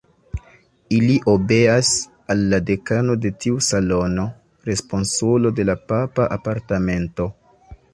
[0.99, 1.91] Ili obeas
[2.35, 4.27] al la dekano de tiu salono,
[4.73, 7.35] responsulo de la papa apartamento.